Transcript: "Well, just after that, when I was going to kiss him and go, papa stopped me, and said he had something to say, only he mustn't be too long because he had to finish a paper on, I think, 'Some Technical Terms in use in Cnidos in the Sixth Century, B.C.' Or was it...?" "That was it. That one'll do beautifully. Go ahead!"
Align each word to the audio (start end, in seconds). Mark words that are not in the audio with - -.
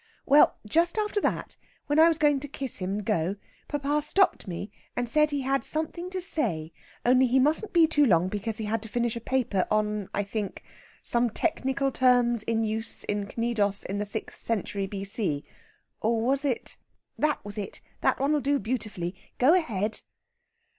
"Well, 0.25 0.55
just 0.67 0.97
after 0.97 1.21
that, 1.21 1.57
when 1.85 1.99
I 1.99 2.07
was 2.07 2.17
going 2.17 2.39
to 2.39 2.47
kiss 2.47 2.79
him 2.79 2.91
and 2.93 3.05
go, 3.05 3.35
papa 3.67 4.01
stopped 4.01 4.47
me, 4.47 4.71
and 4.95 5.07
said 5.07 5.29
he 5.29 5.41
had 5.41 5.63
something 5.63 6.09
to 6.09 6.19
say, 6.19 6.73
only 7.05 7.27
he 7.27 7.37
mustn't 7.39 7.71
be 7.71 7.85
too 7.85 8.07
long 8.07 8.27
because 8.27 8.57
he 8.57 8.65
had 8.65 8.81
to 8.81 8.89
finish 8.89 9.15
a 9.15 9.21
paper 9.21 9.67
on, 9.69 10.09
I 10.11 10.23
think, 10.23 10.63
'Some 11.03 11.29
Technical 11.29 11.91
Terms 11.91 12.41
in 12.41 12.63
use 12.63 13.03
in 13.03 13.27
Cnidos 13.27 13.85
in 13.85 13.99
the 13.99 14.05
Sixth 14.07 14.43
Century, 14.43 14.87
B.C.' 14.87 15.45
Or 16.01 16.19
was 16.19 16.45
it...?" 16.45 16.77
"That 17.19 17.45
was 17.45 17.59
it. 17.59 17.79
That 18.01 18.19
one'll 18.19 18.41
do 18.41 18.57
beautifully. 18.57 19.13
Go 19.37 19.53
ahead!" 19.53 20.01